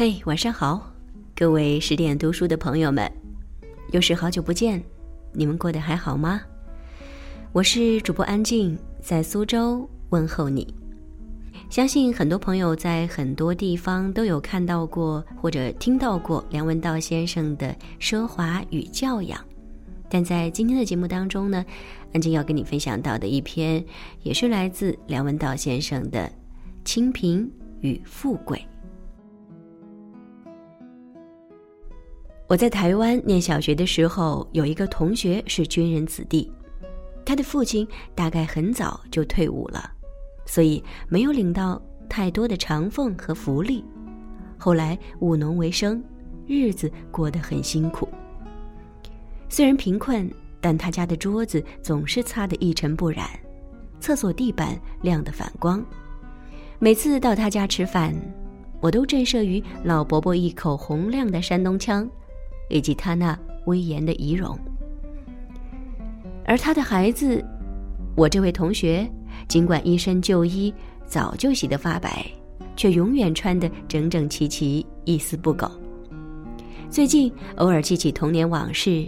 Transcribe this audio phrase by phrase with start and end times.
[0.00, 0.90] 嘿，晚上好，
[1.36, 3.06] 各位十点读书的朋友们，
[3.92, 4.82] 又是好久不见，
[5.30, 6.40] 你们过得还好吗？
[7.52, 10.74] 我是主播安静，在苏州问候你。
[11.68, 19.38] 相信很多朋友在很多地方都有看到过或者听到过梁文道先生的奢华与教养，
[20.08, 21.62] 但在今天的节目当中呢，
[22.14, 23.84] 安静要跟你分享到的一篇，
[24.22, 26.20] 也是来自梁文道先生的
[26.86, 28.56] 《清贫与富贵》。
[32.50, 36.52] 我在台湾念小学的时候，有一个同学是军人子弟，
[37.24, 39.88] 他的父亲大概很早就退伍了，
[40.46, 43.84] 所以没有领到太多的长俸和福利。
[44.58, 46.02] 后来务农为生，
[46.44, 48.08] 日子过得很辛苦。
[49.48, 50.28] 虽然贫困，
[50.60, 53.30] 但他家的桌子总是擦得一尘不染，
[54.00, 55.80] 厕所地板亮得反光。
[56.80, 58.12] 每次到他家吃饭，
[58.80, 62.10] 我都震慑于老伯伯一口洪亮的山东腔。
[62.70, 64.58] 以及他那威严的仪容，
[66.46, 67.44] 而他的孩子，
[68.16, 69.06] 我这位同学，
[69.46, 70.72] 尽管一身旧衣
[71.04, 72.24] 早就洗得发白，
[72.76, 75.70] 却永远穿得整整齐齐，一丝不苟。
[76.88, 79.06] 最近偶尔记起童年往事，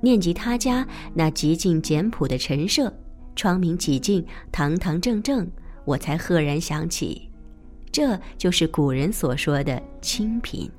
[0.00, 2.92] 念及他家那极尽简朴的陈设，
[3.34, 5.48] 窗明几净，堂堂正正，
[5.84, 7.30] 我才赫然想起，
[7.90, 10.70] 这就是古人所说的清贫。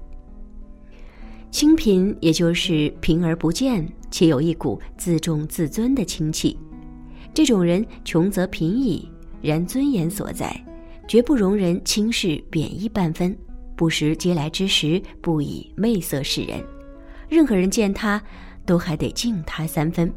[1.56, 6.59] 清贫，也就是贫而不贱，且有一股自重自尊的清气。
[7.34, 9.09] 这种人穷则贫矣，
[9.42, 10.53] 然尊严所在，
[11.08, 13.34] 绝不容人轻视贬义半分，
[13.73, 16.62] 不食嗟来之食，不以媚色示人。
[17.30, 18.22] 任何人见他，
[18.66, 20.14] 都还得敬他三分。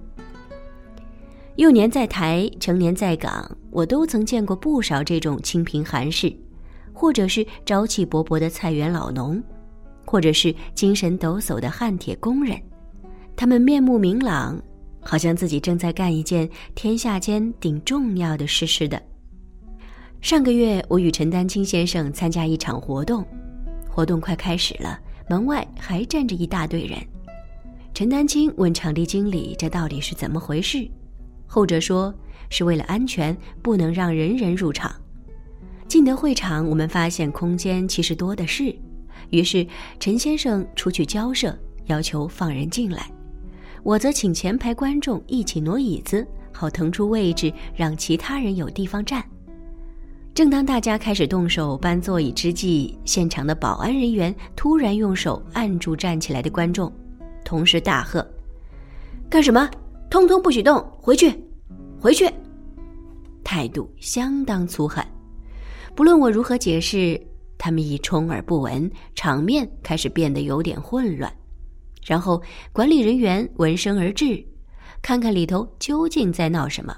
[1.55, 6.35] 幼年在台，成年在港，我都曾见过不少这种清贫寒士，
[6.93, 9.41] 或者是朝气勃勃的菜园老农。
[10.11, 12.59] 或者是精神抖擞的焊铁工人，
[13.37, 14.59] 他们面目明朗，
[15.03, 19.01] 好像自己正在干一件天下间顶重要的事似的。
[20.23, 23.23] 上个月，我与陈丹青先生参加一场活动，
[23.87, 24.99] 活动快开始了，
[25.29, 26.99] 门外还站着一大队人。
[27.93, 30.89] 陈丹青问场地经理：“这到底是怎么回事？”
[31.47, 32.15] 后者说
[32.49, 34.91] ：“是为了安全，不能让人人入场。”
[35.87, 38.75] 进得会场，我们发现空间其实多的是。
[39.31, 39.67] 于是，
[40.01, 41.57] 陈先生出去交涉，
[41.87, 43.03] 要求放人进来；
[43.83, 49.23] 我则请前排观众一起挪椅子，好腾出位置，让其他人有地方站。
[50.33, 56.93] 正当大家开始动手搬座椅之际，现场的保安人员突然用手按住站起来的观众，
[57.45, 58.27] 同时大喝
[59.29, 59.69] ：“干什么？
[60.09, 60.83] 通通不许动！
[61.01, 61.31] 回去，
[62.01, 62.31] 回去！”
[63.45, 65.05] 态度相当粗狠。
[65.95, 67.21] 不论我如何解释。
[67.59, 71.31] 他们已充耳不闻，场面开始变得有点混乱。
[72.07, 72.41] 然后
[72.73, 74.43] 管理人员闻声而至，
[75.03, 76.97] 看看里头究竟在闹什么。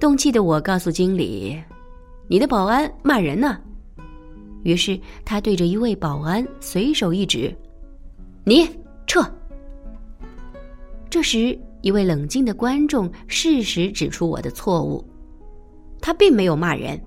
[0.00, 1.62] 动气的我告诉经理
[2.26, 3.60] ：“你的保安骂人呢。”
[4.64, 7.54] 于是他对着一位保安随手一指
[8.44, 8.68] ：“你
[9.06, 9.22] 撤。”
[11.10, 15.04] 这时，一位冷静的观众适时指出我的错误：
[16.00, 17.00] 他并没有骂人。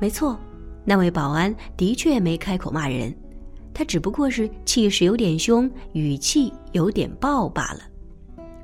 [0.00, 0.36] 没错。
[0.84, 3.14] 那位保安的确没开口骂人，
[3.72, 7.80] 他只不过是气势有点凶，语气有点暴罢了。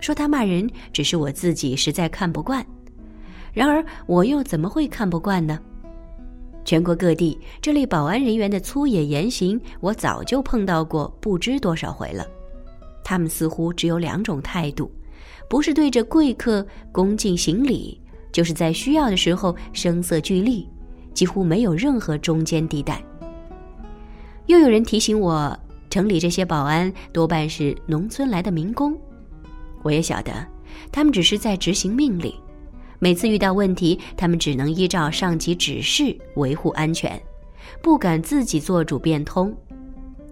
[0.00, 2.64] 说他骂人，只是我自己实在看不惯。
[3.52, 5.58] 然而我又怎么会看不惯呢？
[6.64, 12.26] 全国各地这类保安人员的粗野言行，我早就碰到过不知多少回了。
[13.02, 14.90] 他们似乎只有两种态度：
[15.48, 18.00] 不是对着贵客恭敬行礼，
[18.30, 20.68] 就是在需要的时候声色俱厉。
[21.14, 23.02] 几乎没有任何中间地带。
[24.46, 25.56] 又有人提醒我，
[25.88, 28.96] 城里这些保安多半是农村来的民工。
[29.82, 30.32] 我也晓得，
[30.90, 32.34] 他们只是在执行命令。
[32.98, 37.20] 每次遇到问题，他们只能依照上级指示维护安全，
[37.82, 39.56] 不敢自己做主变通，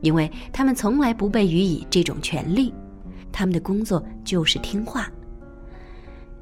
[0.03, 2.75] 因为他们从来不被予以这种权利。
[3.32, 5.11] 他们的工作就是听话。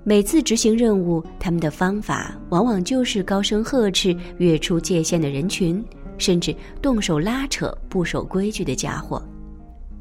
[0.08, 5.84] 每次执行任务，他们的方法往往就是高声呵斥越出界限的人群，
[6.16, 9.20] 甚至动手拉扯不守规矩的家伙。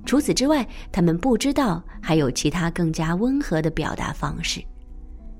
[0.06, 4.64] 除此之外，他们不知道还有其他更加温和的表达方式，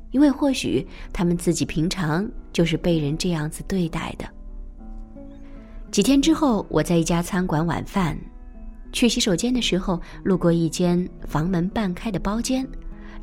[0.10, 0.84] 因为或许
[1.14, 4.26] 他们自己平常就是被人这样子对待的。
[5.92, 8.18] 几天之后，我在一家餐馆晚饭，
[8.92, 12.68] 去洗手间的时候，路过一间房门半开的包间。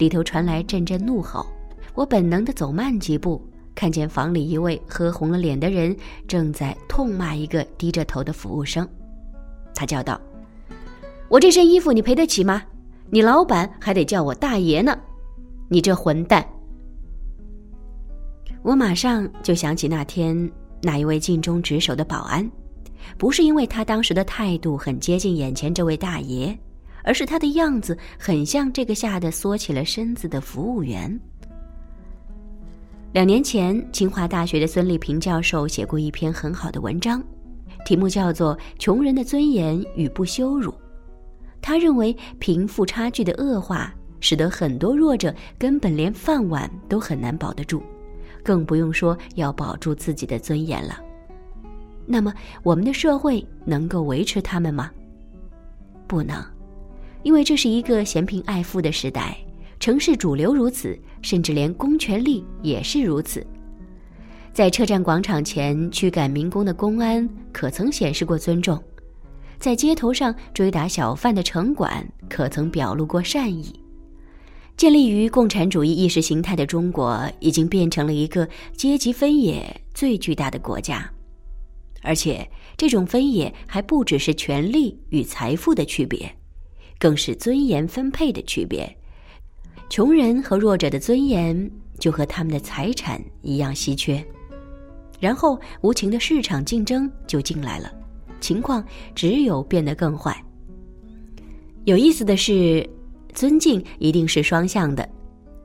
[0.02, 1.46] 里头传来阵阵怒吼，
[1.94, 3.40] 我本能的走慢几步，
[3.72, 5.96] 看见房里一位喝红了脸的人
[6.26, 8.84] 正在痛骂一个低着头的服务生，
[9.72, 10.20] 他叫道
[11.30, 12.64] ：“我这身衣服你赔得起吗？
[13.10, 14.98] 你老板还得叫我大爷呢！
[15.68, 16.44] 你这混蛋！”
[18.64, 20.50] 我马上就想起那天
[20.82, 22.50] 那一位尽忠职守的保安，
[23.16, 26.58] 不是因为他当时的态度很接近眼前这位大爷，
[27.02, 31.18] 而是他的样子很像这个吓得缩起了身子的服务员。
[33.12, 37.22] 两年前，清华大学的孙立平教授写过一篇很好的文章，
[37.84, 40.70] 题目叫做《穷人的尊严与不羞辱》。
[41.60, 47.82] 他认为，贫富差距的恶化使得很多弱者根本连饭碗都很难保得住，
[48.42, 50.98] 更不用说要保住自己的尊严了。
[52.06, 52.32] 那么，
[52.62, 54.90] 我们的社会能够维持他们吗？
[56.08, 56.42] 不能，
[57.22, 59.36] 因为这是一个嫌贫爱富的时代。
[59.80, 63.44] 城市主流如此，甚至连公权力也是如此。
[64.52, 68.80] 在车站广场前驱赶民工的公安，可曾显示过尊重？
[69.58, 73.72] 在街头上追打小贩的城管，可曾表露过善意？
[74.76, 81.10] 建立于共产主义意识形态的中国，已经变成了一个阶级分野最巨大的国家，
[82.02, 86.34] 而且这种分野还不只是权力与财富的区别，
[87.02, 88.88] 更是尊严分配的区别。
[89.90, 91.68] 穷人和弱者的尊严
[91.98, 94.24] 就和他们的财产一样稀缺，
[95.18, 97.92] 然后无情的市场竞争就进来了，
[98.40, 98.84] 情况
[99.16, 100.40] 只有变得更坏。
[101.86, 102.88] 有意思的是，
[103.34, 105.06] 尊敬一定是双向的，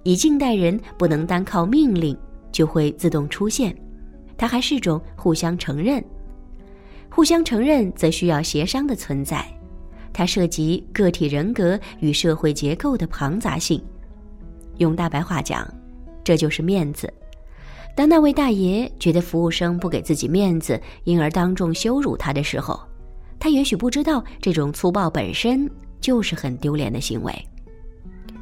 [0.01, 2.17] 以敬待人不能单靠命令
[2.51, 3.77] 就会自动出现，
[4.35, 6.03] 它还是种互相承认，
[7.11, 9.47] 互相承认则需要协商的存在，
[10.17, 13.79] 它涉及个体人格与社会结构的庞杂性。
[14.77, 15.71] 用大白话讲，
[16.23, 17.13] 这就是面子。
[17.95, 22.79] 当那位大爷觉得服务生不给自己面子，因而当众羞辱他的时候，
[23.37, 25.69] 他也许不知道这种粗暴本身
[26.01, 27.31] 就是很丢脸的行为。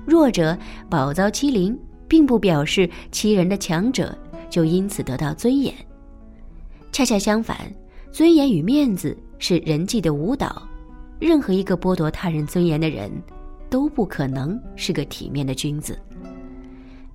[0.06, 0.58] 弱者
[0.90, 4.18] 饱遭欺凌，并不表示欺人的强者
[4.50, 5.76] 就因此得到尊严。
[6.94, 7.58] 恰恰相反，
[8.14, 10.66] 尊严与面子是人际的舞蹈。
[11.20, 13.12] 任何一个剥夺他人尊严的人，
[13.70, 15.98] 都不可能是个体面的君子。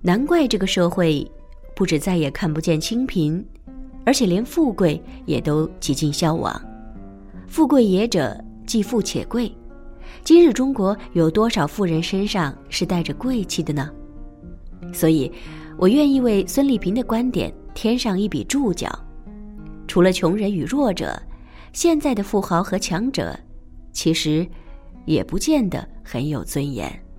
[0.00, 1.31] 难怪这个社会，
[1.75, 3.44] 不止再也看不见清贫，
[4.05, 6.61] 而且连富贵也都几近消亡。
[7.47, 9.52] 富贵也者，既富且贵。
[10.25, 13.91] 今日中国有多少富人身上是带着贵气的呢？
[14.93, 15.31] 所以，
[15.76, 18.88] 我愿意为孙立平的观点添上一笔注脚：
[19.87, 21.20] 除了穷人与弱者，
[21.73, 23.38] 现在的富豪和强者，
[23.92, 24.46] 其实
[25.06, 27.09] 也不见得很有尊严。